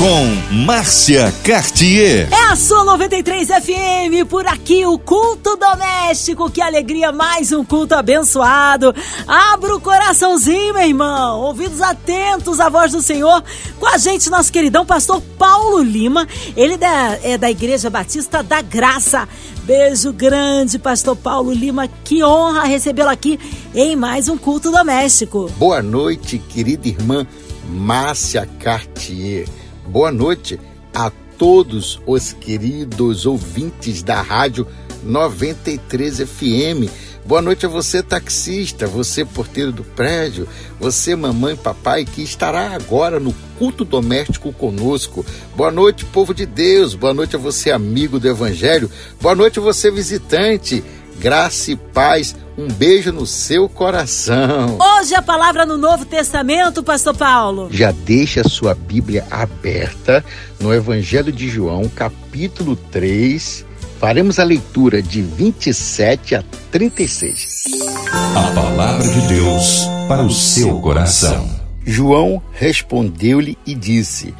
[0.00, 2.26] Com Márcia Cartier.
[2.32, 6.50] É a sua 93 FM, por aqui o culto doméstico.
[6.50, 8.94] Que alegria, mais um culto abençoado.
[9.28, 11.42] Abra o coraçãozinho, meu irmão.
[11.42, 13.44] Ouvidos atentos à voz do Senhor.
[13.78, 16.26] Com a gente, nosso queridão pastor Paulo Lima.
[16.56, 16.78] Ele
[17.22, 19.28] é da Igreja Batista da Graça.
[19.64, 21.86] Beijo grande, pastor Paulo Lima.
[22.04, 23.38] Que honra recebê-lo aqui
[23.74, 25.50] em mais um culto doméstico.
[25.58, 27.26] Boa noite, querida irmã
[27.68, 29.46] Márcia Cartier.
[29.90, 30.56] Boa noite
[30.94, 34.64] a todos os queridos ouvintes da Rádio
[35.02, 36.88] 93 FM.
[37.26, 40.46] Boa noite a você, taxista, você, porteiro do prédio,
[40.78, 45.26] você, mamãe, papai, que estará agora no culto doméstico conosco.
[45.56, 46.94] Boa noite, povo de Deus.
[46.94, 48.88] Boa noite a você, amigo do Evangelho.
[49.20, 50.84] Boa noite a você, visitante.
[51.18, 54.76] Graça e paz um beijo no seu coração.
[54.78, 57.68] Hoje a palavra no Novo Testamento, Pastor Paulo.
[57.70, 60.22] Já deixa a sua Bíblia aberta
[60.60, 63.64] no Evangelho de João, capítulo 3.
[63.98, 67.64] Faremos a leitura de 27 a 36.
[68.12, 71.48] A palavra de Deus para o seu coração.
[71.86, 74.34] João respondeu-lhe e disse: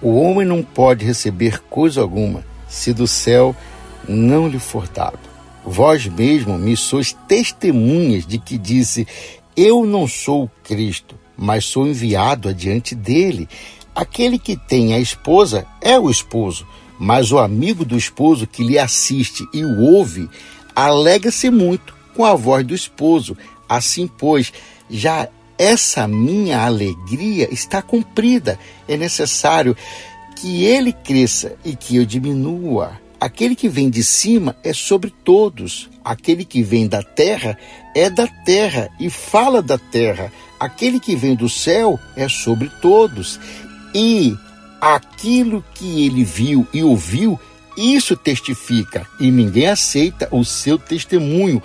[0.00, 3.54] O homem não pode receber coisa alguma se do céu
[4.08, 5.33] não lhe for dado.
[5.64, 9.06] Vós mesmo me sois testemunhas de que disse:
[9.56, 13.48] Eu não sou Cristo, mas sou enviado adiante dele.
[13.94, 16.66] Aquele que tem a esposa é o esposo,
[16.98, 20.28] mas o amigo do esposo que lhe assiste e o ouve
[20.74, 23.36] alegra-se muito com a voz do esposo.
[23.68, 24.52] Assim, pois,
[24.90, 28.58] já essa minha alegria está cumprida.
[28.88, 29.76] É necessário
[30.36, 33.03] que ele cresça e que eu diminua.
[33.24, 35.88] Aquele que vem de cima é sobre todos.
[36.04, 37.56] Aquele que vem da terra
[37.96, 40.30] é da terra e fala da terra.
[40.60, 43.40] Aquele que vem do céu é sobre todos.
[43.94, 44.36] E
[44.78, 47.40] aquilo que ele viu e ouviu,
[47.78, 51.62] isso testifica, e ninguém aceita o seu testemunho.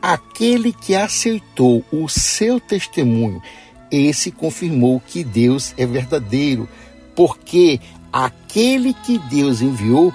[0.00, 3.42] Aquele que aceitou o seu testemunho,
[3.90, 6.66] esse confirmou que Deus é verdadeiro,
[7.14, 10.10] porque aquele que Deus enviou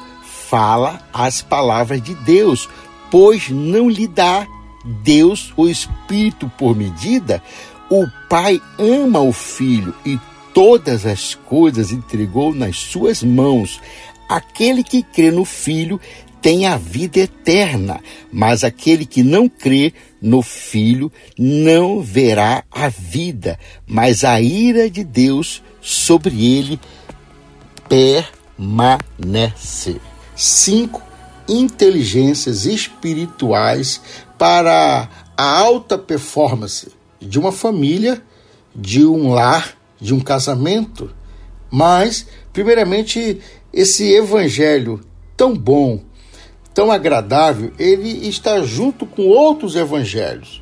[0.51, 2.67] fala as palavras de Deus,
[3.09, 4.45] pois não lhe dá
[4.83, 7.41] Deus o Espírito por medida.
[7.89, 10.19] O Pai ama o Filho e
[10.53, 13.79] todas as coisas entregou nas suas mãos.
[14.27, 16.01] Aquele que crê no Filho
[16.41, 23.57] tem a vida eterna, mas aquele que não crê no Filho não verá a vida,
[23.87, 26.77] mas a ira de Deus sobre ele
[27.87, 30.01] permanece
[30.41, 31.03] cinco
[31.47, 34.01] inteligências espirituais
[34.39, 35.07] para
[35.37, 38.23] a alta performance de uma família,
[38.75, 41.11] de um lar, de um casamento.
[41.69, 43.39] Mas, primeiramente,
[43.71, 45.01] esse evangelho
[45.37, 46.01] tão bom,
[46.73, 50.59] tão agradável, ele está junto com outros evangelhos.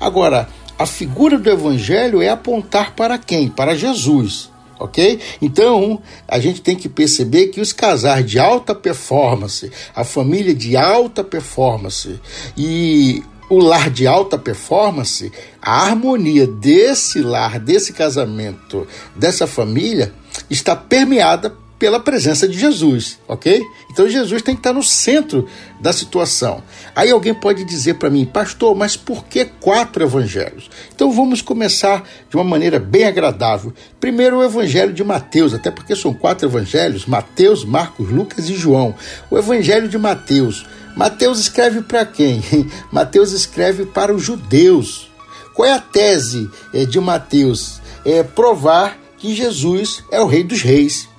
[0.00, 3.48] Agora, a figura do evangelho é apontar para quem?
[3.48, 4.49] Para Jesus
[4.80, 5.20] ok?
[5.40, 10.76] Então, a gente tem que perceber que os casais de alta performance, a família de
[10.76, 12.18] alta performance
[12.56, 15.30] e o lar de alta performance,
[15.60, 20.12] a harmonia desse lar, desse casamento, dessa família,
[20.48, 23.66] está permeada pela presença de Jesus, ok?
[23.90, 25.48] Então Jesus tem que estar no centro
[25.80, 26.62] da situação.
[26.94, 30.70] Aí alguém pode dizer para mim, pastor, mas por que quatro evangelhos?
[30.94, 33.72] Então vamos começar de uma maneira bem agradável.
[33.98, 38.94] Primeiro o evangelho de Mateus, até porque são quatro evangelhos: Mateus, Marcos, Lucas e João.
[39.30, 40.66] O evangelho de Mateus.
[40.94, 42.42] Mateus escreve para quem?
[42.92, 45.10] Mateus escreve para os judeus.
[45.54, 47.80] Qual é a tese eh, de Mateus?
[48.04, 51.09] É provar que Jesus é o Rei dos Reis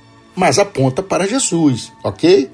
[0.42, 2.50] mas aponta para Jesus, ok?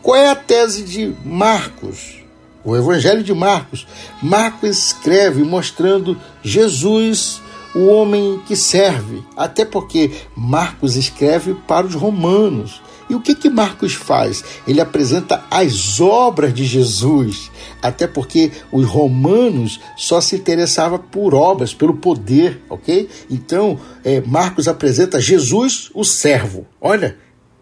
[0.00, 2.24] Qual é a tese de Marcos?
[2.64, 3.86] O Evangelho de Marcos.
[4.22, 7.42] Marcos escreve mostrando Jesus,
[7.74, 12.80] o homem que serve, até porque Marcos escreve para os romanos.
[13.10, 14.42] E o que que Marcos faz?
[14.66, 17.50] Ele apresenta as obras de Jesus,
[17.82, 23.08] até porque os romanos só se interessavam por obras, pelo poder, ok?
[23.30, 26.66] Então, é, Marcos apresenta Jesus, o servo.
[26.80, 27.16] Olha,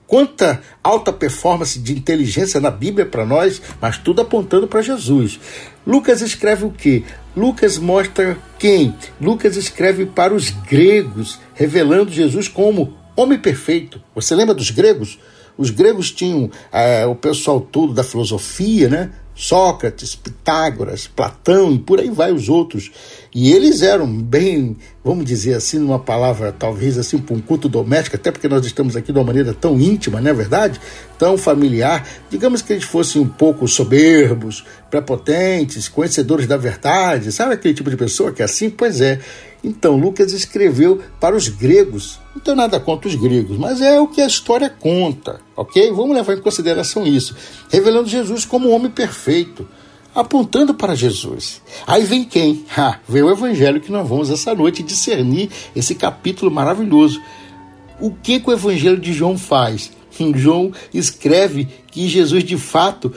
[0.07, 5.41] quanta alta performance de inteligência na Bíblia para nós, mas tudo apontando para Jesus.
[5.87, 7.05] Lucas escreve o que?
[7.37, 8.95] Lucas mostra quem?
[9.21, 14.01] Lucas escreve para os gregos, revelando Jesus como homem perfeito.
[14.15, 15.19] Você lembra dos gregos?
[15.57, 19.11] Os gregos tinham é, o pessoal todo da filosofia, né?
[19.35, 22.91] Sócrates, Pitágoras, Platão e por aí vai os outros.
[23.35, 28.17] E eles eram bem, vamos dizer assim, numa palavra talvez assim, para um culto doméstico,
[28.17, 30.81] até porque nós estamos aqui de uma maneira tão íntima, não é verdade?
[31.19, 32.07] Tão familiar.
[32.31, 37.97] Digamos que eles fossem um pouco soberbos, prepotentes, conhecedores da verdade, sabe aquele tipo de
[37.97, 38.71] pessoa que é assim?
[38.71, 39.19] Pois é.
[39.65, 42.24] Então, Lucas escreveu para os gregos.
[42.35, 45.93] Não tenho nada contra os gregos, mas é o que a história conta, ok?
[45.93, 47.37] Vamos levar em consideração isso.
[47.71, 49.69] Revelando Jesus como um homem perfeito,
[50.13, 51.63] apontando para Jesus.
[51.87, 52.65] Aí vem quem?
[52.77, 57.21] Ah, vem o evangelho que nós vamos essa noite discernir esse capítulo maravilhoso.
[58.01, 59.93] O que, que o evangelho de João faz?
[60.35, 63.13] João escreve que Jesus de fato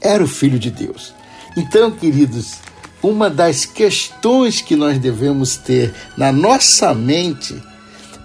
[0.00, 1.14] era o Filho de Deus.
[1.56, 2.54] Então, queridos,
[3.02, 7.54] uma das questões que nós devemos ter na nossa mente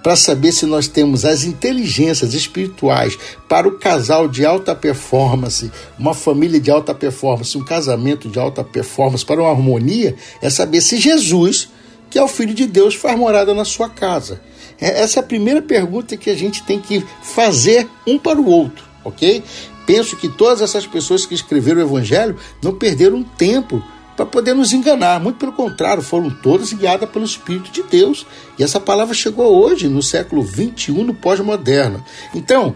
[0.07, 5.69] para saber se nós temos as inteligências espirituais para o casal de alta performance,
[6.00, 10.80] uma família de alta performance, um casamento de alta performance, para uma harmonia, é saber
[10.80, 11.68] se Jesus,
[12.09, 14.39] que é o Filho de Deus, faz morada na sua casa.
[14.80, 18.48] É, essa é a primeira pergunta que a gente tem que fazer um para o
[18.48, 19.44] outro, ok?
[19.86, 23.83] Penso que todas essas pessoas que escreveram o Evangelho não perderam tempo
[24.17, 25.19] para poder nos enganar.
[25.21, 28.25] Muito pelo contrário, foram todas guiadas pelo Espírito de Deus.
[28.57, 32.03] E essa palavra chegou hoje, no século 21, no pós-moderno.
[32.33, 32.73] Então,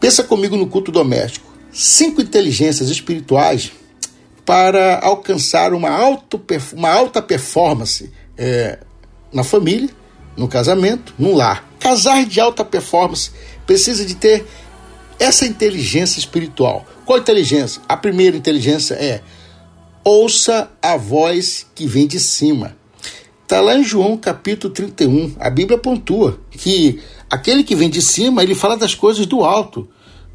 [0.00, 1.52] pensa comigo no culto doméstico.
[1.70, 3.70] Cinco inteligências espirituais
[4.46, 5.90] para alcançar uma,
[6.72, 8.78] uma alta performance é,
[9.30, 9.90] na família,
[10.36, 11.68] no casamento, no lar.
[11.78, 13.30] Casar de alta performance
[13.66, 14.46] precisa de ter
[15.18, 16.86] essa inteligência espiritual.
[17.04, 17.82] Qual inteligência?
[17.86, 19.20] A primeira inteligência é
[20.04, 22.76] ouça a voz que vem de cima.
[23.42, 25.36] Está lá em João capítulo 31.
[25.38, 29.88] A Bíblia pontua que aquele que vem de cima, ele fala das coisas do alto.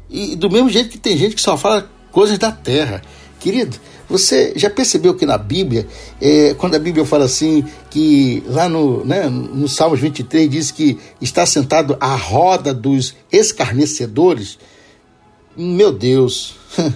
[0.08, 3.02] E do mesmo jeito que tem gente que só fala coisas da terra.
[3.40, 3.76] Querido,
[4.08, 5.86] você já percebeu que na Bíblia,
[6.20, 10.98] é, quando a Bíblia fala assim, que lá no, né, no Salmos 23 diz que
[11.20, 14.58] está sentado à roda dos escarnecedores?
[15.56, 16.54] Meu Deus,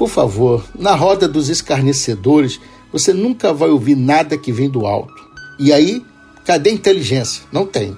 [0.00, 2.58] Por favor, na roda dos escarnecedores,
[2.90, 5.12] você nunca vai ouvir nada que vem do alto.
[5.58, 6.02] E aí,
[6.42, 7.42] cadê a inteligência?
[7.52, 7.94] Não tem.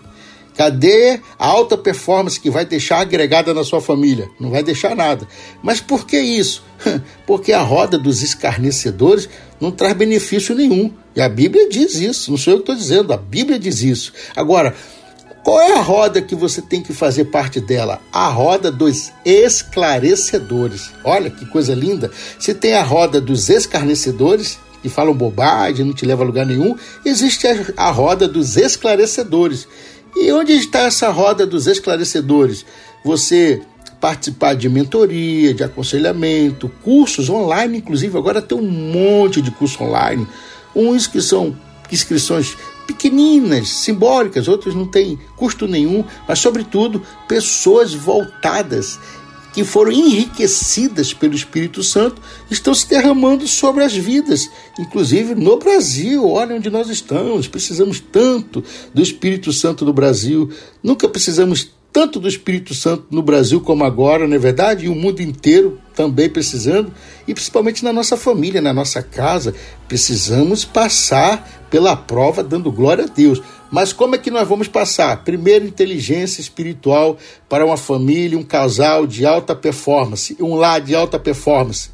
[0.56, 4.28] Cadê a alta performance que vai deixar agregada na sua família?
[4.40, 5.28] Não vai deixar nada.
[5.62, 6.64] Mas por que isso?
[7.24, 9.28] Porque a roda dos escarnecedores
[9.60, 10.92] não traz benefício nenhum.
[11.14, 14.12] E a Bíblia diz isso, não sou eu que estou dizendo, a Bíblia diz isso.
[14.34, 14.74] Agora,
[15.42, 18.00] qual é a roda que você tem que fazer parte dela?
[18.12, 20.92] A roda dos esclarecedores.
[21.02, 22.10] Olha que coisa linda.
[22.38, 26.76] Você tem a roda dos escarnecedores, que falam bobagem, não te leva a lugar nenhum.
[27.04, 29.66] Existe a roda dos esclarecedores.
[30.14, 32.64] E onde está essa roda dos esclarecedores?
[33.04, 33.62] Você
[34.00, 40.26] participar de mentoria, de aconselhamento, cursos online, inclusive agora tem um monte de curso online,
[40.74, 41.56] uns que são
[41.90, 42.56] inscrições
[42.86, 48.98] pequeninas, simbólicas, outras não têm custo nenhum, mas, sobretudo, pessoas voltadas
[49.52, 52.20] que foram enriquecidas pelo Espírito Santo
[52.50, 56.26] estão se derramando sobre as vidas, inclusive no Brasil.
[56.26, 58.64] Olha onde nós estamos, precisamos tanto
[58.94, 60.50] do Espírito Santo no Brasil,
[60.82, 64.86] nunca precisamos tanto do Espírito Santo no Brasil como agora, não é verdade?
[64.86, 66.90] E o mundo inteiro também precisando,
[67.28, 69.54] e principalmente na nossa família, na nossa casa,
[69.86, 73.42] precisamos passar pela prova dando glória a Deus.
[73.70, 75.22] Mas como é que nós vamos passar?
[75.22, 77.18] Primeiro, inteligência espiritual
[77.48, 81.90] para uma família, um casal de alta performance, um lar de alta performance.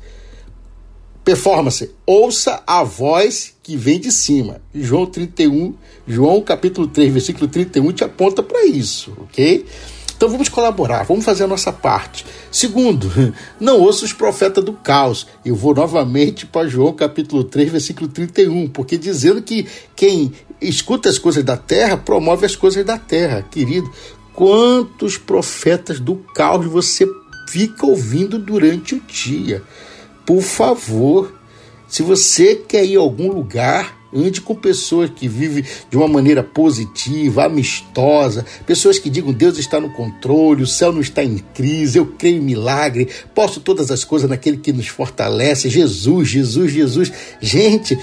[1.28, 4.62] Performance, ouça a voz que vem de cima.
[4.74, 5.74] João 31,
[6.06, 9.66] João capítulo 3, versículo 31 te aponta para isso, ok?
[10.16, 12.24] Então vamos colaborar, vamos fazer a nossa parte.
[12.50, 13.12] Segundo,
[13.60, 15.26] não ouça os profetas do caos.
[15.44, 20.32] Eu vou novamente para João capítulo 3, versículo 31, porque dizendo que quem
[20.62, 23.42] escuta as coisas da terra promove as coisas da terra.
[23.42, 23.92] Querido,
[24.32, 27.06] quantos profetas do caos você
[27.50, 29.62] fica ouvindo durante o dia?
[30.28, 31.32] Por favor,
[31.88, 36.42] se você quer ir a algum lugar, ande com pessoas que vivem de uma maneira
[36.42, 41.96] positiva, amistosa, pessoas que digam Deus está no controle, o céu não está em crise,
[41.96, 47.10] eu creio em milagre, posso todas as coisas naquele que nos fortalece, Jesus, Jesus, Jesus.
[47.40, 47.98] Gente,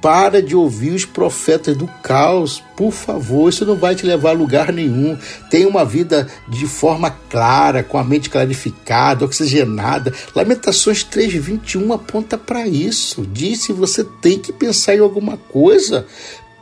[0.00, 4.32] para de ouvir os profetas do caos, por favor, isso não vai te levar a
[4.32, 5.16] lugar nenhum.
[5.50, 10.12] Tenha uma vida de forma clara, com a mente clarificada, oxigenada.
[10.34, 13.26] Lamentações 3:21 aponta para isso.
[13.30, 16.06] Diz se você tem que pensar em alguma coisa,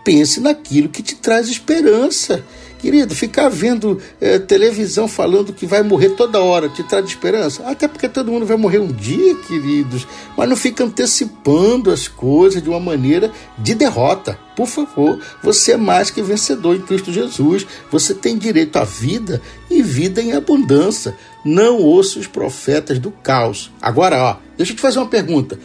[0.04, 2.44] pense naquilo que te traz esperança.
[2.78, 7.68] Querido, ficar vendo é, televisão falando que vai morrer toda hora te traz esperança?
[7.68, 10.06] Até porque todo mundo vai morrer um dia, queridos.
[10.36, 14.38] Mas não fica antecipando as coisas de uma maneira de derrota.
[14.54, 17.66] Por favor, você é mais que vencedor em Cristo Jesus.
[17.90, 21.16] Você tem direito à vida e vida em abundância.
[21.44, 23.72] Não ouça os profetas do caos.
[23.82, 25.58] Agora, ó, deixa eu te fazer uma pergunta.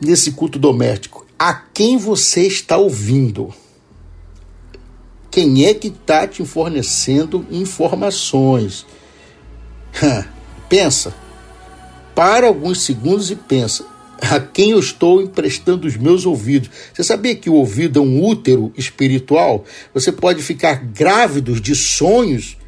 [0.00, 3.52] Nesse culto doméstico, a quem você está ouvindo?
[5.32, 8.84] Quem é que está te fornecendo informações?
[10.68, 11.14] pensa.
[12.14, 13.86] Para alguns segundos e pensa.
[14.20, 16.68] A quem eu estou emprestando os meus ouvidos?
[16.92, 19.64] Você sabia que o ouvido é um útero espiritual?
[19.94, 22.58] Você pode ficar grávido de sonhos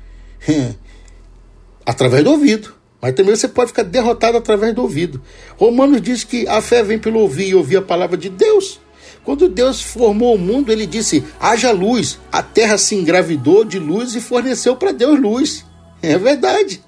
[1.85, 2.75] através do ouvido.
[3.01, 5.21] Mas também você pode ficar derrotado através do ouvido.
[5.59, 8.81] Romanos diz que a fé vem pelo ouvir e ouvir a palavra de Deus.
[9.25, 12.19] Quando Deus formou o mundo, ele disse: haja luz.
[12.31, 15.65] A terra se engravidou de luz e forneceu para Deus luz.
[16.03, 16.83] É verdade.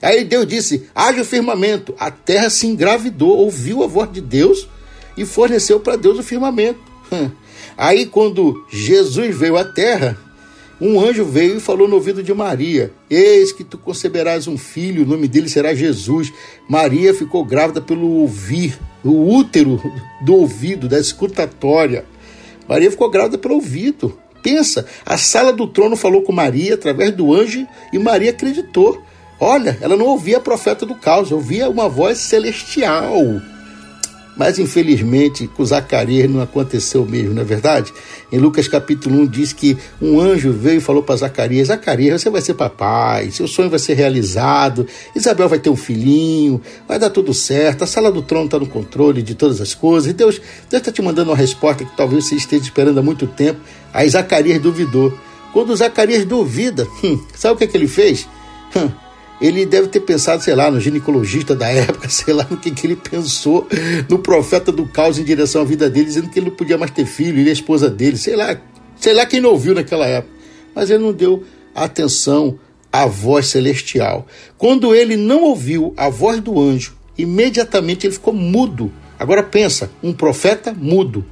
[0.00, 1.94] Aí Deus disse: haja o firmamento.
[1.98, 4.66] A terra se engravidou, ouviu a voz de Deus
[5.16, 6.80] e forneceu para Deus o firmamento.
[7.76, 10.16] Aí, quando Jesus veio à terra,
[10.80, 15.02] um anjo veio e falou no ouvido de Maria: Eis que tu conceberás um filho,
[15.02, 16.32] o nome dele será Jesus.
[16.68, 19.80] Maria ficou grávida pelo ouvir, o útero
[20.22, 22.04] do ouvido, da escutatória.
[22.68, 24.18] Maria ficou grávida pelo ouvido.
[24.42, 29.02] Pensa, a sala do trono falou com Maria através do anjo e Maria acreditou.
[29.38, 33.20] Olha, ela não ouvia a profeta do caos, ouvia uma voz celestial.
[34.36, 37.92] Mas infelizmente com Zacarias não aconteceu mesmo, não é verdade?
[38.32, 42.30] Em Lucas capítulo 1 diz que um anjo veio e falou para Zacarias: Zacarias, você
[42.30, 47.10] vai ser papai, seu sonho vai ser realizado, Isabel vai ter um filhinho, vai dar
[47.10, 50.40] tudo certo, a sala do trono está no controle de todas as coisas, e Deus
[50.72, 53.60] está te mandando uma resposta que talvez você esteja esperando há muito tempo.
[53.92, 55.16] Aí Zacarias duvidou.
[55.52, 58.26] Quando Zacarias duvida, hum, sabe o que, é que ele fez?
[58.74, 58.90] Hum,
[59.40, 62.86] ele deve ter pensado, sei lá, no ginecologista da época, sei lá no que, que
[62.86, 63.66] ele pensou,
[64.08, 66.90] no profeta do caos em direção à vida dele, dizendo que ele não podia mais
[66.90, 68.56] ter filho, ele é a esposa dele, sei lá,
[68.96, 70.34] sei lá quem não ouviu naquela época.
[70.74, 72.58] Mas ele não deu atenção
[72.92, 74.26] à voz celestial.
[74.56, 78.92] Quando ele não ouviu a voz do anjo, imediatamente ele ficou mudo.
[79.18, 81.24] Agora pensa, um profeta mudo.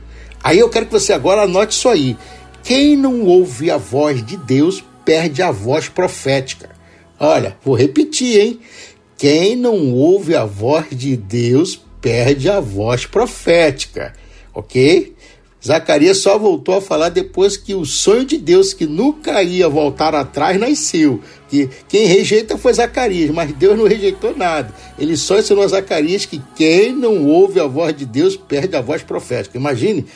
[0.43, 2.17] Aí eu quero que você agora anote isso aí.
[2.65, 6.71] Quem não ouve a voz de Deus perde a voz profética.
[7.25, 8.61] Olha, vou repetir, hein?
[9.17, 14.13] Quem não ouve a voz de Deus perde a voz profética,
[14.53, 15.15] ok?
[15.65, 20.17] Zacarias só voltou a falar depois que o sonho de Deus, que nunca ia voltar
[20.17, 21.21] atrás, nasceu.
[21.49, 24.75] Que quem rejeita foi Zacarias, mas Deus não rejeitou nada.
[24.99, 28.81] Ele só ensinou a Zacarias que quem não ouve a voz de Deus perde a
[28.81, 29.57] voz profética.
[29.57, 30.07] Imagine,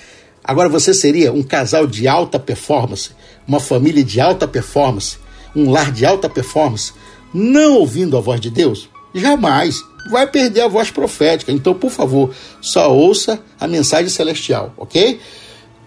[0.42, 3.10] agora você seria um casal de alta performance,
[3.46, 5.25] uma família de alta performance,
[5.56, 6.92] um lar de alta performance,
[7.32, 8.88] não ouvindo a voz de Deus?
[9.14, 9.82] Jamais.
[10.10, 11.50] Vai perder a voz profética.
[11.50, 15.18] Então, por favor, só ouça a mensagem celestial, ok?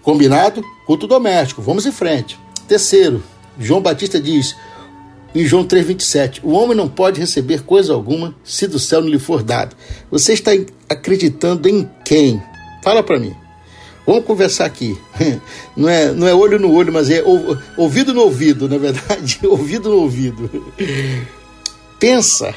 [0.02, 0.62] Combinado?
[0.86, 1.62] Culto doméstico.
[1.62, 2.38] Vamos em frente.
[2.66, 3.22] Terceiro,
[3.58, 4.54] João Batista diz
[5.34, 9.18] em João 3,27: O homem não pode receber coisa alguma se do céu não lhe
[9.18, 9.76] for dado.
[10.10, 10.50] Você está
[10.88, 12.42] acreditando em quem?
[12.82, 13.34] Fala para mim.
[14.10, 14.98] Vamos conversar aqui.
[15.76, 17.22] Não é, não é olho no olho, mas é
[17.76, 19.38] ouvido no ouvido, na verdade.
[19.46, 20.50] ouvido no ouvido.
[22.00, 22.52] Pensa.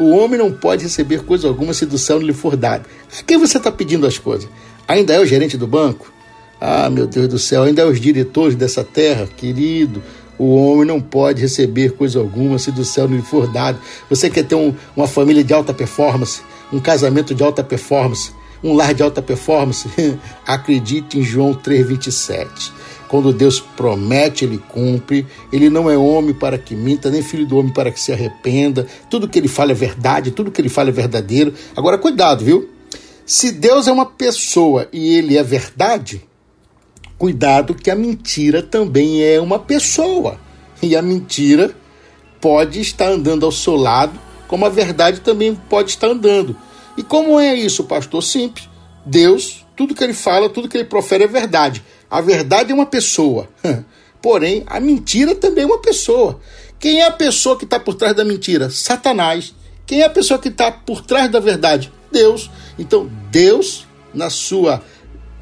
[0.00, 2.84] O homem não pode receber coisa alguma se do céu não lhe for dado.
[3.16, 4.48] A quem você está pedindo as coisas?
[4.88, 6.12] Ainda é o gerente do banco?
[6.60, 10.02] Ah, meu Deus do céu, ainda é os diretores dessa terra, querido.
[10.36, 13.78] O homem não pode receber coisa alguma se do céu não lhe for dado.
[14.10, 18.74] Você quer ter um, uma família de alta performance, um casamento de alta performance, um
[18.74, 19.88] lar de alta performance?
[20.46, 22.72] Acredite em João 3,27.
[23.08, 25.26] Quando Deus promete, ele cumpre.
[25.52, 28.86] Ele não é homem para que minta, nem filho do homem para que se arrependa.
[29.10, 31.52] Tudo que ele fala é verdade, tudo que ele fala é verdadeiro.
[31.76, 32.70] Agora, cuidado, viu?
[33.26, 36.22] Se Deus é uma pessoa e ele é verdade,
[37.18, 40.40] cuidado que a mentira também é uma pessoa.
[40.82, 41.74] E a mentira
[42.40, 46.56] pode estar andando ao seu lado, como a verdade também pode estar andando.
[46.96, 48.22] E como é isso, pastor?
[48.22, 48.68] Simples.
[49.04, 51.82] Deus, tudo que ele fala, tudo que ele profere é verdade.
[52.10, 53.48] A verdade é uma pessoa.
[54.22, 56.40] Porém, a mentira também é uma pessoa.
[56.78, 58.70] Quem é a pessoa que está por trás da mentira?
[58.70, 59.54] Satanás.
[59.86, 61.92] Quem é a pessoa que está por trás da verdade?
[62.10, 62.50] Deus.
[62.78, 64.82] Então, Deus, na sua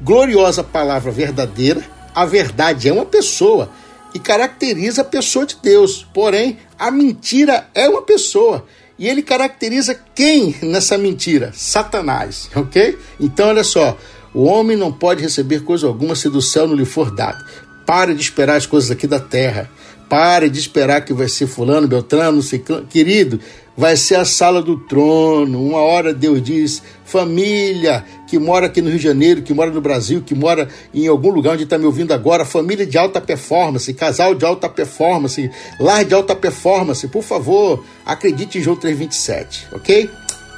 [0.01, 3.69] gloriosa palavra verdadeira, a verdade é uma pessoa
[4.13, 6.05] e caracteriza a pessoa de Deus.
[6.13, 8.65] Porém, a mentira é uma pessoa.
[9.01, 11.51] E ele caracteriza quem nessa mentira?
[11.55, 12.99] Satanás, ok?
[13.19, 13.97] Então, olha só:
[14.31, 17.43] o homem não pode receber coisa alguma se do céu não lhe for dado.
[17.83, 19.67] Pare de esperar as coisas aqui da terra.
[20.11, 22.41] Pare de esperar que vai ser fulano, beltrano.
[22.89, 23.39] Querido,
[23.77, 25.65] vai ser a sala do trono.
[25.65, 29.79] Uma hora Deus diz: família que mora aqui no Rio de Janeiro, que mora no
[29.79, 33.93] Brasil, que mora em algum lugar onde está me ouvindo agora, família de alta performance,
[33.93, 35.49] casal de alta performance,
[35.79, 40.09] lar de alta performance, por favor, acredite em João 327, ok?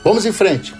[0.03, 0.73] Vamos em frente.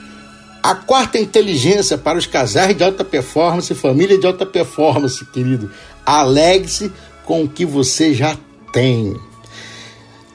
[0.63, 5.69] A quarta inteligência para os casais de alta performance, família de alta performance, querido.
[6.03, 6.91] Alegre-se
[7.23, 8.35] com o que você já
[8.73, 9.15] tem.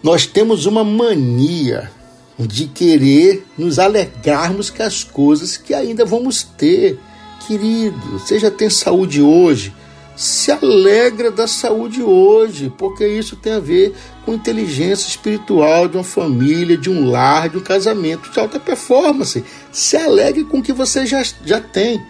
[0.02, 1.90] Nós temos uma mania
[2.38, 6.99] de querer nos alegrarmos com as coisas que ainda vamos ter.
[7.47, 9.75] Querido, você já tem saúde hoje,
[10.14, 16.04] se alegra da saúde hoje, porque isso tem a ver com inteligência espiritual de uma
[16.04, 19.45] família, de um lar, de um casamento de alta performance.
[19.73, 22.00] Se alegre com o que você já, já tem.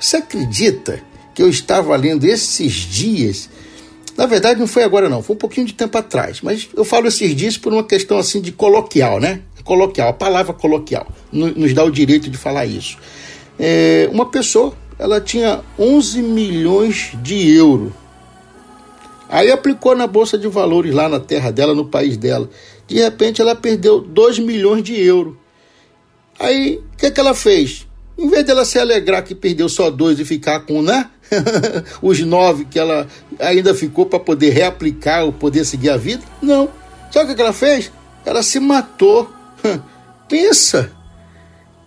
[0.00, 1.02] Você acredita
[1.34, 3.48] que eu estava lendo esses dias?
[4.18, 7.06] Na verdade, não foi agora, não, foi um pouquinho de tempo atrás, mas eu falo
[7.06, 9.42] esses dias por uma questão assim de coloquial, né?
[9.68, 12.96] coloquial, a palavra coloquial nos dá o direito de falar isso.
[13.58, 17.92] É, uma pessoa, ela tinha 11 milhões de euros.
[19.28, 22.48] Aí aplicou na bolsa de valores lá na terra dela, no país dela.
[22.86, 25.34] De repente ela perdeu 2 milhões de euros.
[26.38, 27.86] Aí o que, que ela fez?
[28.16, 31.10] Em vez dela se alegrar que perdeu só dois e ficar com, né?
[32.02, 33.06] Os nove que ela
[33.38, 36.68] ainda ficou para poder reaplicar ou poder seguir a vida, não.
[37.10, 37.90] Sabe o que ela fez?
[38.24, 39.30] Ela se matou
[40.28, 40.92] Pensa.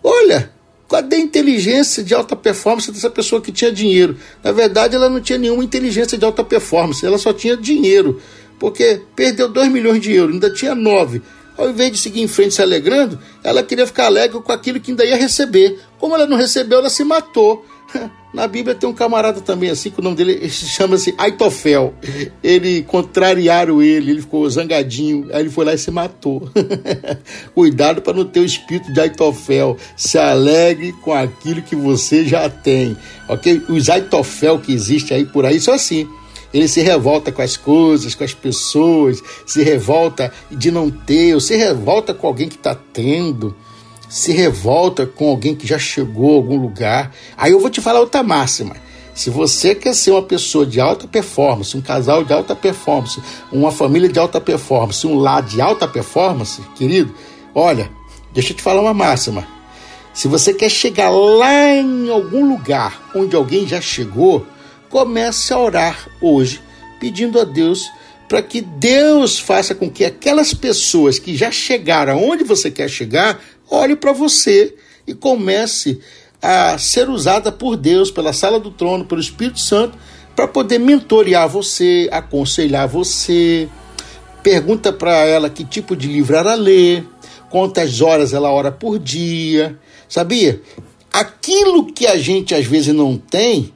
[0.03, 0.51] Olha,
[0.89, 4.17] cadê a inteligência de alta performance dessa pessoa que tinha dinheiro?
[4.43, 8.21] Na verdade, ela não tinha nenhuma inteligência de alta performance, ela só tinha dinheiro.
[8.59, 11.21] Porque perdeu 2 milhões de euros, ainda tinha 9.
[11.57, 14.91] Ao invés de seguir em frente se alegrando, ela queria ficar alegre com aquilo que
[14.91, 15.79] ainda ia receber.
[15.99, 17.65] Como ela não recebeu, ela se matou.
[18.33, 21.93] Na Bíblia tem um camarada também assim, que o nome dele chama-se Aitofel.
[22.41, 26.49] Ele contrariaram ele, ele ficou zangadinho, aí ele foi lá e se matou.
[27.53, 29.75] Cuidado para não ter o espírito de Aitofel.
[29.97, 32.95] Se alegre com aquilo que você já tem.
[33.27, 33.63] Ok?
[33.67, 36.07] Os Aitofel que existem aí por aí são assim.
[36.53, 41.39] Ele se revolta com as coisas, com as pessoas, se revolta de não ter, ou
[41.39, 43.55] se revolta com alguém que está tendo
[44.11, 47.15] se revolta com alguém que já chegou a algum lugar.
[47.37, 48.75] Aí eu vou te falar outra máxima.
[49.15, 53.21] Se você quer ser uma pessoa de alta performance, um casal de alta performance,
[53.53, 57.15] uma família de alta performance, um lar de alta performance, querido,
[57.55, 57.89] olha,
[58.33, 59.47] deixa eu te falar uma máxima.
[60.13, 64.45] Se você quer chegar lá em algum lugar onde alguém já chegou,
[64.89, 66.61] comece a orar hoje,
[66.99, 67.89] pedindo a Deus
[68.27, 73.41] para que Deus faça com que aquelas pessoas que já chegaram aonde você quer chegar
[73.71, 74.75] olhe para você
[75.07, 75.99] e comece
[76.41, 79.97] a ser usada por Deus, pela sala do trono, pelo Espírito Santo,
[80.35, 83.69] para poder mentorear você, aconselhar você.
[84.43, 87.03] Pergunta para ela que tipo de livro ela lê,
[87.49, 89.79] quantas horas ela ora por dia.
[90.09, 90.61] Sabia?
[91.13, 93.71] Aquilo que a gente às vezes não tem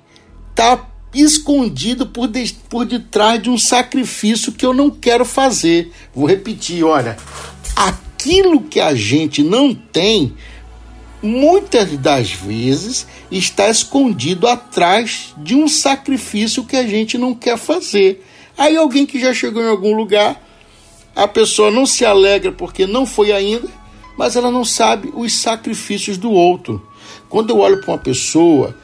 [0.49, 5.91] está escondido por, de, por detrás de um sacrifício que eu não quero fazer.
[6.13, 7.17] Vou repetir, olha.
[8.25, 10.33] Aquilo que a gente não tem,
[11.21, 18.25] muitas das vezes está escondido atrás de um sacrifício que a gente não quer fazer.
[18.57, 20.41] Aí alguém que já chegou em algum lugar,
[21.15, 23.67] a pessoa não se alegra porque não foi ainda,
[24.17, 26.81] mas ela não sabe os sacrifícios do outro.
[27.29, 28.75] Quando eu olho para uma pessoa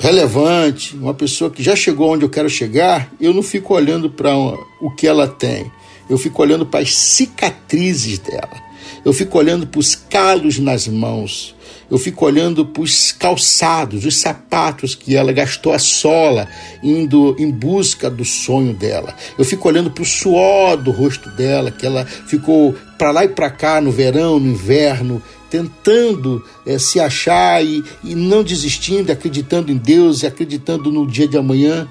[0.00, 4.36] relevante, uma pessoa que já chegou onde eu quero chegar, eu não fico olhando para
[4.80, 5.70] o que ela tem.
[6.08, 8.68] Eu fico olhando para as cicatrizes dela.
[9.04, 11.54] Eu fico olhando para os calos nas mãos.
[11.90, 16.46] Eu fico olhando para os calçados, os sapatos que ela gastou a sola
[16.82, 19.14] indo em busca do sonho dela.
[19.38, 23.28] Eu fico olhando para o suor do rosto dela, que ela ficou para lá e
[23.28, 29.72] para cá no verão, no inverno, tentando é, se achar e, e não desistindo, acreditando
[29.72, 31.88] em Deus e acreditando no dia de amanhã.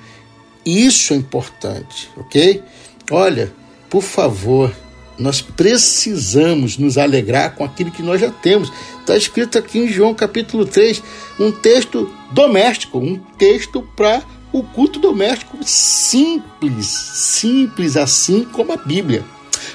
[0.64, 2.62] Isso é importante, ok?
[3.10, 3.52] Olha,
[3.90, 4.74] por favor,
[5.18, 8.72] nós precisamos nos alegrar com aquilo que nós já temos.
[9.00, 11.02] Está escrito aqui em João capítulo 3,
[11.40, 14.22] um texto doméstico, um texto para
[14.52, 19.24] o culto doméstico simples, simples assim como a Bíblia,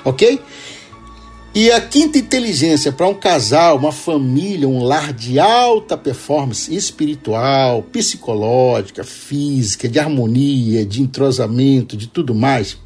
[0.05, 0.41] ok?
[1.55, 7.83] E a quinta inteligência para um casal, uma família, um lar de alta performance espiritual,
[7.83, 12.79] psicológica, física, de harmonia, de entrosamento, de tudo mais,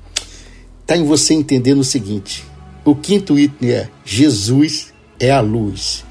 [0.86, 2.44] está em você entendendo o seguinte:
[2.84, 6.04] o quinto item é Jesus é a luz.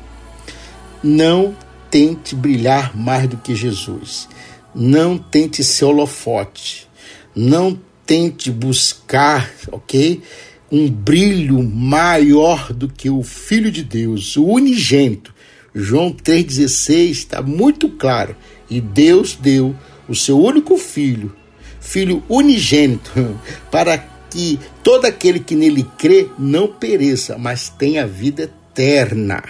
[1.01, 1.55] Não
[1.89, 4.27] tente brilhar mais do que Jesus.
[4.73, 6.89] Não tente ser holofote.
[7.33, 10.21] Não tente buscar, ok?
[10.69, 15.33] Um brilho maior do que o Filho de Deus, o unigênito.
[15.73, 18.35] João 3,16 está muito claro.
[18.69, 19.75] E Deus deu
[20.09, 21.33] o seu único filho,
[21.79, 23.11] filho unigênito,
[23.71, 29.41] para que todo aquele que nele crê não pereça, mas tenha vida eterna.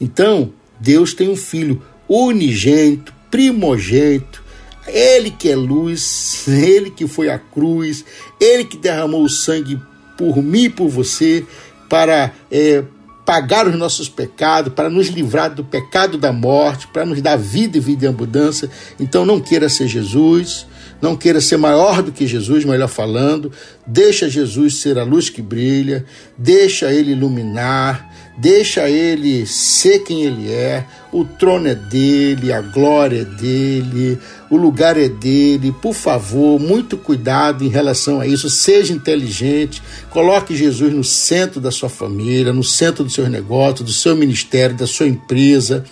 [0.00, 4.40] Então, Deus tem um filho unigênito, primogênito,
[4.86, 8.04] ele que é luz, ele que foi à cruz,
[8.40, 9.80] ele que derramou o sangue
[10.16, 11.44] por mim e por você,
[11.88, 12.84] para é,
[13.26, 17.78] pagar os nossos pecados, para nos livrar do pecado da morte, para nos dar vida
[17.78, 18.70] e vida em abundância.
[19.00, 20.68] Então não queira ser Jesus,
[21.00, 23.50] não queira ser maior do que Jesus, melhor falando.
[23.86, 26.04] Deixa Jesus ser a luz que brilha,
[26.36, 30.84] deixa ele iluminar, deixa ele ser quem ele é.
[31.12, 34.18] O trono é dele, a glória é dele,
[34.50, 35.74] o lugar é dele.
[35.80, 38.48] Por favor, muito cuidado em relação a isso.
[38.50, 43.92] Seja inteligente, coloque Jesus no centro da sua família, no centro dos seus negócios, do
[43.92, 45.84] seu ministério, da sua empresa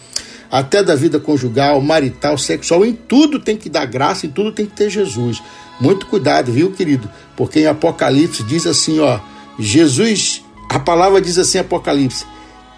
[0.50, 4.66] até da vida conjugal, marital, sexual, em tudo tem que dar graça, em tudo tem
[4.66, 5.42] que ter Jesus.
[5.80, 7.08] Muito cuidado, viu, querido?
[7.36, 9.20] Porque em Apocalipse diz assim, ó,
[9.58, 12.24] Jesus, a palavra diz assim, Apocalipse: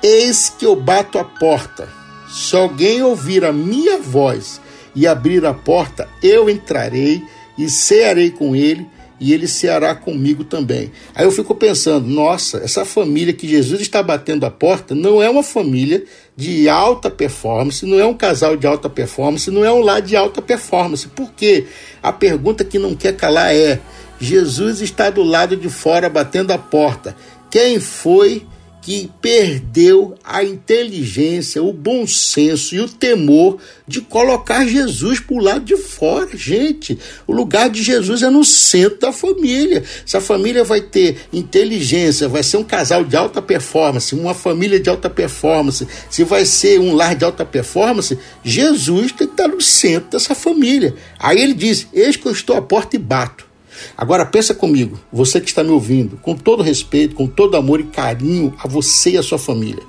[0.03, 1.89] Eis que eu bato a porta.
[2.29, 4.61] Se alguém ouvir a minha voz
[4.95, 7.23] e abrir a porta, eu entrarei
[7.59, 8.89] e cearei com ele
[9.21, 10.91] e ele ceará comigo também.
[11.15, 15.29] Aí eu fico pensando, nossa, essa família que Jesus está batendo a porta não é
[15.29, 16.03] uma família
[16.35, 20.17] de alta performance, não é um casal de alta performance, não é um lar de
[20.17, 21.07] alta performance.
[21.09, 21.67] Por quê?
[22.03, 23.79] A pergunta que não quer calar é:
[24.19, 27.15] Jesus está do lado de fora batendo a porta.
[27.51, 28.47] Quem foi
[28.91, 35.39] que perdeu a inteligência, o bom senso e o temor de colocar Jesus para o
[35.39, 36.37] lado de fora.
[36.37, 39.85] Gente, o lugar de Jesus é no centro da família.
[40.05, 44.81] Se a família vai ter inteligência, vai ser um casal de alta performance, uma família
[44.81, 49.47] de alta performance, se vai ser um lar de alta performance, Jesus tem que estar
[49.47, 50.97] no centro dessa família.
[51.17, 53.50] Aí ele diz: Eis que eu estou à porta e bato.
[53.97, 57.85] Agora pensa comigo, você que está me ouvindo, com todo respeito, com todo amor e
[57.85, 59.83] carinho a você e a sua família.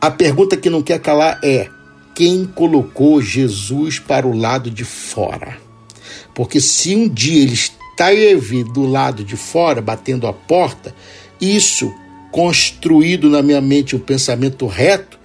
[0.00, 1.68] A pergunta que não quer calar é:
[2.14, 5.58] quem colocou Jesus para o lado de fora?
[6.34, 10.94] Porque se um dia ele esteve do lado de fora, batendo a porta,
[11.40, 11.92] isso
[12.30, 15.18] construído na minha mente um pensamento reto,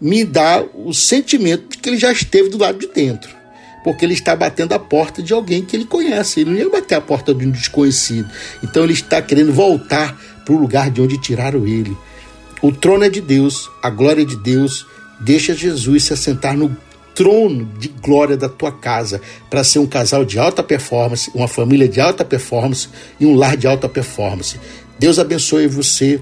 [0.00, 3.43] me dá o sentimento de que ele já esteve do lado de dentro
[3.84, 6.40] porque ele está batendo a porta de alguém que ele conhece.
[6.40, 8.28] Ele não ia bater a porta de um desconhecido.
[8.62, 11.94] Então ele está querendo voltar para o lugar de onde tiraram ele.
[12.62, 14.86] O trono é de Deus, a glória é de Deus.
[15.20, 16.74] Deixa Jesus se assentar no
[17.14, 19.20] trono de glória da tua casa
[19.50, 22.88] para ser um casal de alta performance, uma família de alta performance
[23.20, 24.58] e um lar de alta performance.
[24.98, 26.20] Deus abençoe você.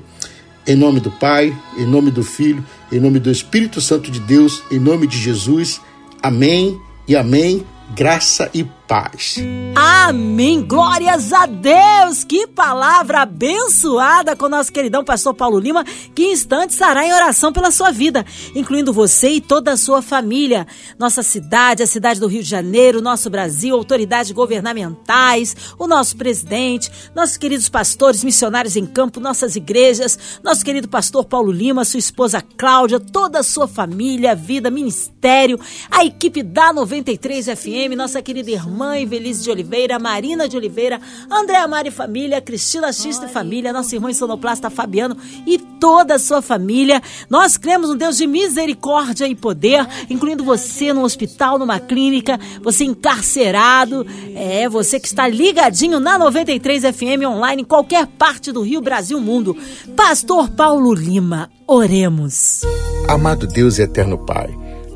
[0.67, 4.63] Em nome do Pai, em nome do Filho, em nome do Espírito Santo de Deus,
[4.71, 5.81] em nome de Jesus.
[6.23, 7.67] Amém e amém.
[7.95, 9.37] Graça e paz.
[9.75, 10.61] Amém.
[10.61, 12.25] Glórias a Deus.
[12.25, 15.83] Que palavra abençoada com nosso queridão pastor Paulo Lima,
[16.15, 18.23] que em instantes estará em oração pela sua vida,
[18.55, 20.67] incluindo você e toda a sua família.
[20.99, 26.91] Nossa cidade, a cidade do Rio de Janeiro, nosso Brasil, autoridades governamentais, o nosso presidente,
[27.15, 32.43] nossos queridos pastores, missionários em campo, nossas igrejas, nosso querido pastor Paulo Lima, sua esposa
[32.59, 35.59] Cláudia, toda a sua família, vida, ministério,
[35.91, 41.01] a equipe da 93 FM, nossa querida irmã Mãe, Velice de Oliveira, Marina de Oliveira,
[41.31, 45.17] Andréa Mari Família, Cristina Xista e Família, nossa irmã sonoplasta Fabiano
[45.47, 47.01] e toda a sua família.
[47.31, 52.83] Nós cremos um Deus de misericórdia e poder, incluindo você no hospital, numa clínica, você
[52.83, 58.81] encarcerado, é, você que está ligadinho na 93 FM online em qualquer parte do Rio,
[58.81, 59.57] Brasil, mundo.
[59.95, 62.63] Pastor Paulo Lima, oremos.
[63.07, 64.53] Amado Deus e eterno Pai,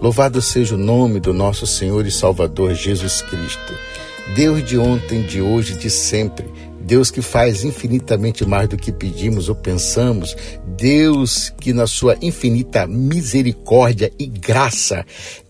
[0.07, 3.75] Louvado seja o nome do nosso Senhor e Salvador Jesus Cristo.
[4.37, 6.47] Deus de ontem, de hoje, de sempre.
[6.81, 12.87] Deus que faz infinitamente mais do que pedimos ou pensamos, Deus que, na sua infinita
[12.87, 15.05] misericórdia e graça,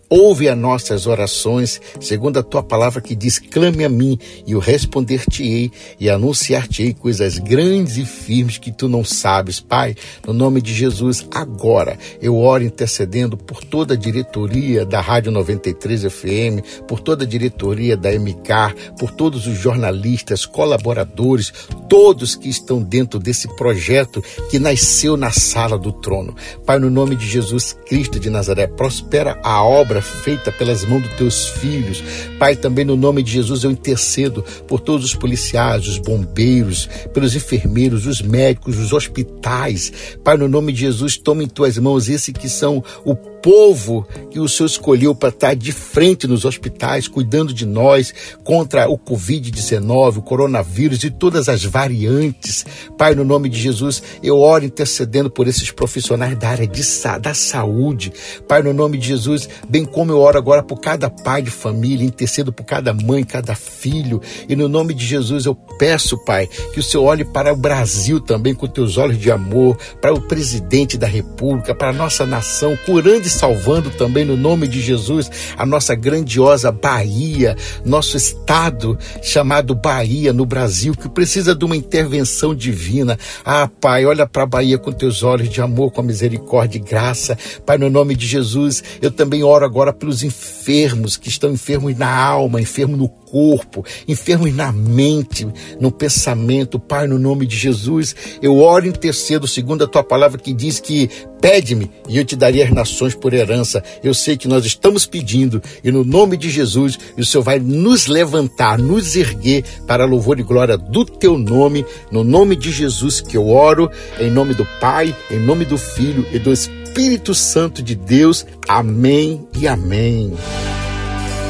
[0.09, 4.59] Ouve as nossas orações, segundo a tua palavra que diz: clame a mim, e eu
[4.59, 9.59] responder-te-ei e anunciar-te-ei coisas grandes e firmes que tu não sabes.
[9.59, 15.29] Pai, no nome de Jesus, agora eu oro intercedendo por toda a diretoria da Rádio
[15.29, 21.51] 93 FM, por toda a diretoria da MK, por todos os jornalistas, colaboradores,
[21.89, 26.33] todos que estão dentro desse projeto que nasceu na sala do trono.
[26.65, 31.01] Pai, no nome de Jesus Cristo de Nazaré, prospera a obra obra feita pelas mãos
[31.01, 32.03] dos teus filhos.
[32.37, 37.35] Pai, também no nome de Jesus eu intercedo por todos os policiais, os bombeiros, pelos
[37.35, 39.91] enfermeiros, os médicos, os hospitais.
[40.23, 44.39] Pai, no nome de Jesus, toma em tuas mãos esse que são o povo que
[44.39, 50.17] o Senhor escolheu para estar de frente nos hospitais, cuidando de nós contra o Covid-19,
[50.17, 52.65] o coronavírus e todas as variantes.
[52.97, 56.81] Pai, no nome de Jesus, eu oro intercedendo por esses profissionais da área de,
[57.21, 58.11] da saúde.
[58.47, 62.05] Pai, no nome de Jesus, bem como eu oro agora por cada pai de família,
[62.05, 64.21] intercedo por cada mãe, cada filho.
[64.47, 68.19] E no nome de Jesus eu peço, Pai, que o Senhor olhe para o Brasil
[68.19, 72.77] também com teus olhos de amor, para o presidente da República, para a nossa nação,
[72.85, 79.75] curando e salvando também no nome de Jesus a nossa grandiosa Bahia, nosso estado chamado
[79.75, 83.17] Bahia no Brasil, que precisa de uma intervenção divina.
[83.45, 87.37] Ah, Pai, olha para a Bahia com teus olhos de amor, com misericórdia e graça.
[87.65, 92.13] Pai, no nome de Jesus, eu também oro agora pelos enfermos que estão enfermos na
[92.13, 95.47] alma, enfermos no corpo, enfermos na mente,
[95.79, 96.79] no pensamento.
[96.79, 100.79] Pai, no nome de Jesus, eu oro e intercedo segundo a tua palavra que diz
[100.79, 101.09] que
[101.39, 103.83] pede-me e eu te darei as nações por herança.
[104.03, 108.07] Eu sei que nós estamos pedindo e no nome de Jesus, o Senhor vai nos
[108.07, 113.37] levantar, nos erguer para louvor e glória do teu nome, no nome de Jesus que
[113.37, 116.86] eu oro, em nome do Pai, em nome do Filho e do Espírito
[117.35, 118.45] Santo de Deus.
[118.67, 120.33] Amém e amém.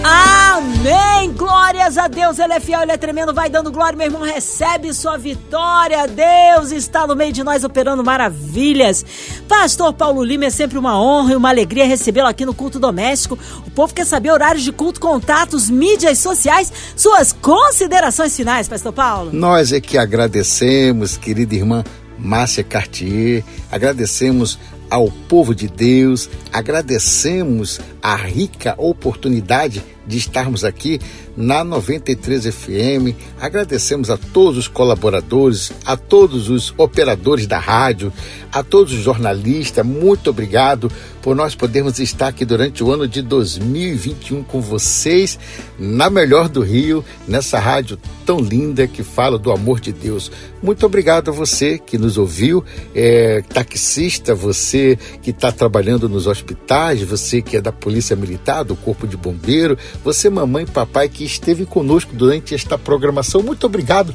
[0.03, 1.31] Amém!
[1.31, 4.93] Glórias a Deus, Ele é fiel, Ele é tremendo, vai dando glória, meu irmão, recebe
[4.93, 6.07] sua vitória.
[6.07, 9.05] Deus está no meio de nós operando maravilhas.
[9.47, 13.37] Pastor Paulo Lima, é sempre uma honra e uma alegria recebê-lo aqui no culto doméstico.
[13.65, 19.31] O povo quer saber horários de culto, contatos, mídias sociais, suas considerações finais, Pastor Paulo.
[19.31, 21.83] Nós é que agradecemos, querida irmã
[22.17, 24.57] Márcia Cartier, agradecemos
[24.89, 30.99] ao povo de Deus, agradecemos a rica oportunidade de estarmos aqui
[31.35, 33.13] na 93 FM.
[33.39, 38.11] Agradecemos a todos os colaboradores, a todos os operadores da rádio,
[38.51, 39.85] a todos os jornalistas.
[39.85, 40.91] Muito obrigado
[41.21, 45.37] por nós podermos estar aqui durante o ano de 2021 com vocês,
[45.77, 50.31] na melhor do Rio, nessa rádio tão linda que fala do amor de Deus.
[50.61, 52.63] Muito obrigado a você que nos ouviu,
[52.95, 58.75] é, taxista, você que está trabalhando nos hospitais, você que é da Polícia Militar, do
[58.75, 63.41] Corpo de Bombeiro, você, mamãe e papai, que esteve conosco durante esta programação.
[63.41, 64.13] Muito obrigado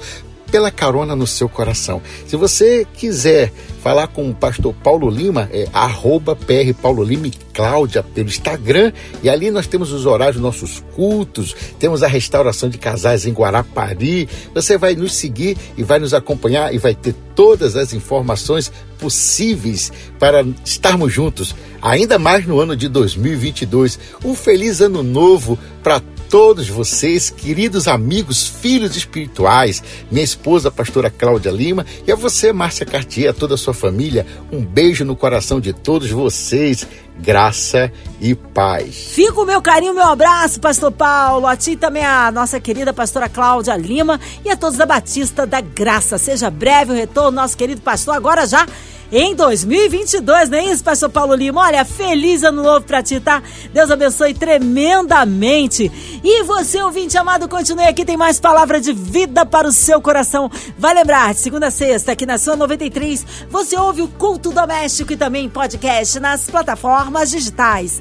[0.52, 2.02] pela carona no seu coração.
[2.26, 3.50] Se você quiser
[3.82, 8.92] falar com o pastor Paulo Lima, é arroba PR Paulo Lima e Cláudia pelo Instagram.
[9.22, 13.32] E ali nós temos os horários dos nossos cultos, temos a restauração de casais em
[13.32, 14.28] Guarapari.
[14.54, 19.90] Você vai nos seguir e vai nos acompanhar e vai ter todas as informações possíveis
[20.18, 23.98] para estarmos juntos, ainda mais no ano de 2022.
[24.22, 25.98] Um feliz ano novo para
[26.32, 32.54] todos vocês, queridos amigos, filhos espirituais, minha esposa, a pastora Cláudia Lima, e a você,
[32.54, 34.26] Márcia Cartier, a toda a sua família.
[34.50, 36.88] Um beijo no coração de todos vocês.
[37.18, 39.12] Graça e paz.
[39.12, 41.46] Fica o meu carinho, meu abraço, Pastor Paulo.
[41.46, 45.60] A ti também a nossa querida pastora Cláudia Lima e a todos da Batista da
[45.60, 46.16] Graça.
[46.16, 48.66] Seja breve o retorno, nosso querido pastor, agora já
[49.14, 51.60] em 2022, não é isso, pastor Paulo Lima?
[51.60, 53.42] Olha, feliz ano novo pra ti, tá?
[53.70, 55.92] Deus abençoe tremendamente.
[56.24, 60.50] E você, ouvinte amado, continue aqui, tem mais palavra de vida para o seu coração.
[60.78, 65.16] Vai lembrar, segunda a sexta, aqui na sua 93, você ouve o Culto Doméstico e
[65.18, 68.00] também podcast nas plataformas digitais